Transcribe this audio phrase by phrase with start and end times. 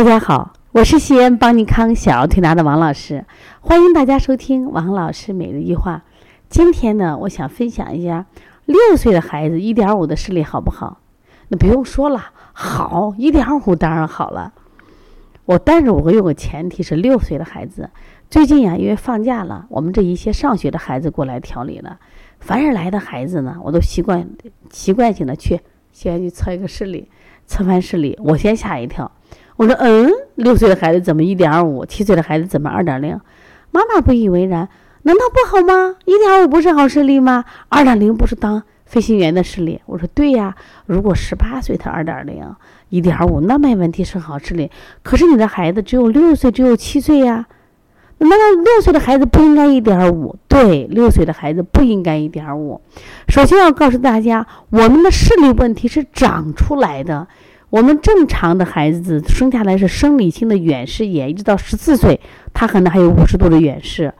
[0.00, 3.26] 大家好，我是西安邦尼康小儿推拿的王老师，
[3.60, 6.04] 欢迎大家收听王老师每日一话。
[6.48, 8.24] 今天呢，我想分享一下
[8.64, 11.02] 六岁的孩子一点五的视力好不好？
[11.48, 14.54] 那不用说了，好，一点五当然好了。
[15.44, 17.90] 我但是我有个前提是六岁的孩子。
[18.30, 21.98] 最近呀，因为放假了，我们这一些上学的孩子过来调理了。
[22.38, 24.26] 凡是来的孩子呢，我都习惯
[24.70, 25.60] 习惯性的去
[25.92, 27.10] 先去测一个视力，
[27.44, 29.12] 测完视力，我先吓一跳。
[29.60, 31.84] 我说，嗯，六岁的孩子怎么一点五？
[31.84, 33.20] 七岁的孩子怎么二点零？
[33.70, 34.66] 妈妈不以为然，
[35.02, 35.96] 难道不好吗？
[36.06, 37.44] 一点五不是好视力吗？
[37.68, 39.78] 二点零不是当飞行员的视力？
[39.84, 40.56] 我说对呀，
[40.86, 42.42] 如果十八岁他二点零，
[42.88, 44.70] 一点五那没问题，是好视力。
[45.02, 47.46] 可是你的孩子只有六岁，只有七岁呀。
[48.16, 50.36] 难道六岁的孩子不应该一点五？
[50.48, 52.80] 对，六岁的孩子不应该一点五。
[53.28, 57.28] 首先要告诉大家，我们的视力问题是长出来的。
[57.70, 62.20] 我们正常的孩子生下来是生理性的远视眼，一直到十四岁，
[62.52, 64.12] 他可能还有五十度的远视。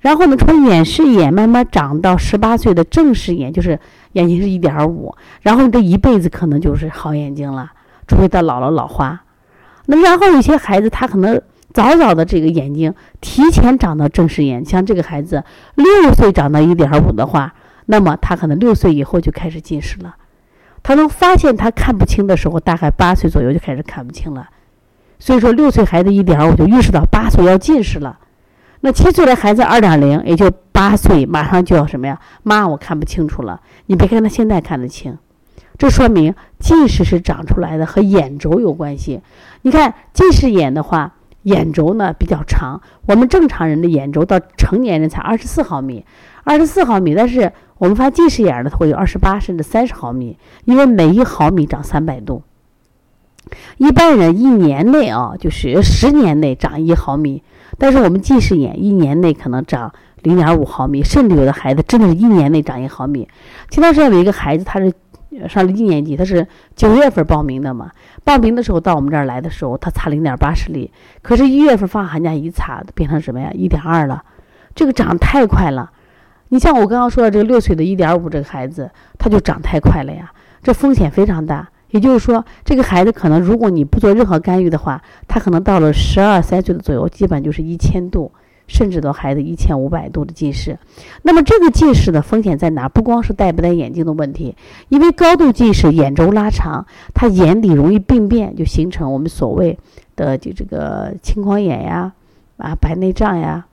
[0.00, 3.78] 然后呢，从远视眼慢慢长到十八岁的正视眼，就是
[4.12, 5.14] 眼睛是一点五。
[5.42, 7.72] 然后你这一辈子可能就是好眼睛了，
[8.06, 9.22] 除非到老了老花。
[9.86, 11.40] 那然后有些孩子他可能。
[11.74, 17.52] 早早的这个眼睛提前长到正视眼，像这个孩子六岁长到一点五的话，
[17.84, 20.16] 那么他可能六岁以后就开始近视了。
[20.86, 24.48] 他能发现他看不清的时候，大概八岁左右就开始看不清了。
[25.18, 28.16] 所以说六岁孩子一点五就预示到八岁要近视了。
[28.82, 32.20] 那七岁的孩子二点零，也就八岁马上就要什么呀？
[32.44, 33.60] 妈，我看不清楚了。
[33.86, 35.18] 你别看他现在看得清，
[35.76, 39.20] 这说明近视是长出来的，和眼轴有关系。
[39.62, 41.14] 你看近视眼的话。
[41.46, 46.04] 眼轴呢比较长，我们正常人的眼轴到成年人才二十四毫米，
[46.42, 47.14] 二十四毫米。
[47.14, 52.42] 但是我们发近视眼的，会有二十八甚至三十毫米，因为每一毫米长三百度。
[53.76, 57.42] 一般人一年内啊，就是十年内长一毫米，
[57.78, 63.28] 但是我们近视眼一年内可能长零点五毫米，甚至有的孩子真的是一年内长一毫米。
[63.70, 64.92] 前段时间有一个孩子，他是。
[65.50, 67.90] 上了一年级，他是九月份报名的嘛？
[68.24, 70.90] 报名的时候到我们这儿来的时候，他差零点八视力，
[71.20, 73.50] 可是，一月份放寒假一查，变成什么呀？
[73.52, 74.24] 一点二了，
[74.74, 75.90] 这个长太快了。
[76.48, 81.68] 你像我刚刚说的这个六岁的一点五这个孩子，他就长太快了呀，这风险非常大。
[81.90, 88.32] 也就是说，这个孩子可能如果你不做任何干预的话，他可能到了十二三岁的左右，基本就是一千度。
[88.68, 90.76] 甚至到孩子一千五百度的近视，
[91.22, 92.88] 那么这个近视的风险在哪？
[92.88, 94.56] 不光是戴不戴眼镜的问题，
[94.88, 99.78] 因为高度近视眼轴拉长，他眼底容易病变，就形成我们所谓
[100.16, 102.12] 的就这个青光眼呀，
[102.56, 103.64] 啊白内障呀，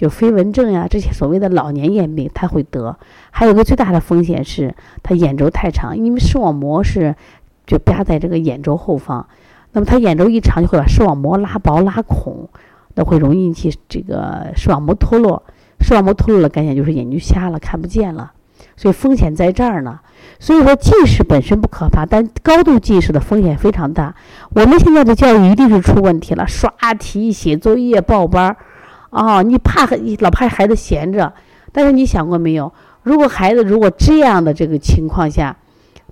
[0.00, 2.96] 就飞蚊症呀，这些所谓的老年眼病他会得。
[3.30, 7.14] 还有个最大的风险是他眼轴太长，因为视网膜是
[7.66, 9.28] 就压在这个眼轴后方，
[9.72, 12.48] 那么他眼轴一长就会把视网膜拉薄拉孔。
[12.94, 15.44] 那会容易引起这个视网膜脱落，
[15.80, 18.32] 视网膜脱落了，感觉就是眼睛瞎了，看不见了，
[18.76, 20.00] 所以风险在这儿呢。
[20.40, 24.16] 所以说近视本身不可怕，但高度近视的风险非常大。
[24.56, 28.56] 我们现在的教育一定是出问题了，刷题、写作业、报班儿，
[29.10, 31.32] 哦，你怕你老怕孩子闲着，
[31.72, 32.72] 但是你想过没有？
[33.02, 35.56] 如果孩子如果这样的这个情况下，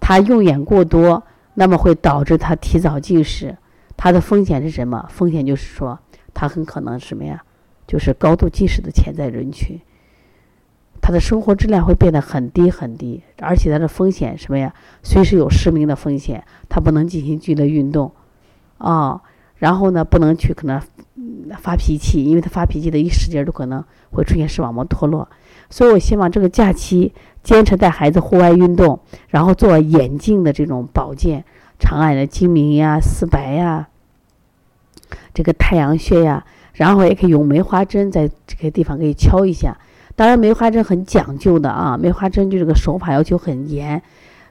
[0.00, 1.22] 他用眼过多，
[1.54, 3.56] 那么会导致他提早近视，
[3.96, 5.06] 他的风险是什么？
[5.08, 5.98] 风险就是说。
[6.38, 7.42] 他很可能什么呀？
[7.86, 9.80] 就是高度近视的潜在人群，
[11.00, 14.74] 他的生活质量会变得很低很低，而且他的风险什么呀？
[15.02, 18.12] 随时有失明的风险，他不能进行剧烈运动，
[18.76, 19.22] 啊，
[19.56, 20.80] 然后呢，不能去可能
[21.58, 25.28] 发脾气，因为他发脾气的一使劲都可能会出现视网膜脱落。
[25.70, 27.12] 所以我希望这个假期
[27.42, 31.44] 坚持带孩子户外运动，然后做眼镜的这种保健，
[31.78, 33.88] 长按的睛明呀、四白呀。
[35.32, 36.44] 这个太阳穴呀，
[36.74, 39.76] 然后也可以用梅花针在这个地方可以敲一下。
[40.14, 44.00] 当然，梅花针很讲究的啊，梅花针就这个手法要求很严，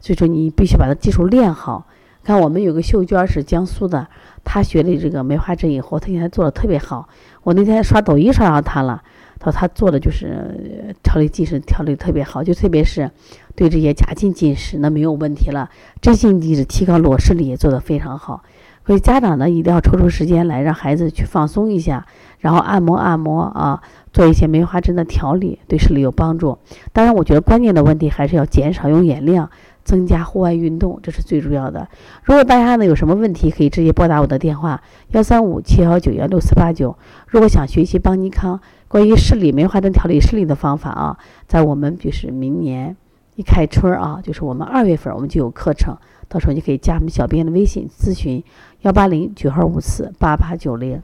[0.00, 1.86] 所以说你必须把它技术练好。
[2.24, 4.08] 看我们有个秀娟是江苏的，
[4.42, 7.08] 她学的这个梅花针以后，她现在做的特别好。
[7.42, 9.02] 我那天刷抖音刷到她了，
[9.38, 13.10] 她说她做的就是调理近视调理特别好，就特别是
[13.54, 15.68] 对这些假性近视那没有问题了，
[16.00, 18.42] 真性近视提高裸视力也做得非常好。
[18.86, 22.06] 所以家长呢，一定要抽出时间来让孩子去放松一下，
[22.40, 23.82] 然后按摩按摩啊，
[24.12, 26.58] 做一些梅花针的调理，对视力有帮助。
[26.92, 29.48] 当然，我觉得关键的问题还是要减少用眼量，
[29.84, 31.88] 增加户外运动，这是最重要的。
[32.24, 34.82] 如果大家呢有什么问题，可以直接拨打我的电话
[35.12, 36.94] 幺三五七幺九幺六四八九。
[37.26, 42.94] 如果想学习邦尼康关于视力梅花针调理视力的方法啊，在我们就是明年
[43.36, 45.96] 一开春啊，就是我们二月份我们就有课程，
[46.28, 48.42] 到时候你可以加我们小编的微信咨询。
[48.82, 51.02] 幺八零九二五四八八九零。